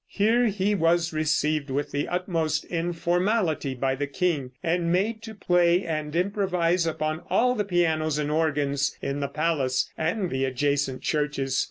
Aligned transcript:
Here 0.09 0.45
he 0.47 0.73
was 0.73 1.13
received 1.13 1.69
with 1.69 1.91
the 1.91 2.07
utmost 2.07 2.65
informality 2.65 3.75
by 3.75 3.93
the 3.93 4.07
king 4.07 4.49
and 4.63 4.91
made 4.91 5.21
to 5.21 5.35
play 5.35 5.83
and 5.85 6.15
improvise 6.15 6.87
upon 6.87 7.21
all 7.29 7.53
the 7.53 7.63
pianos 7.63 8.17
and 8.17 8.31
organs 8.31 8.97
in 9.03 9.19
the 9.19 9.27
palace 9.27 9.91
and 9.99 10.31
the 10.31 10.43
adjacent 10.43 11.03
churches. 11.03 11.59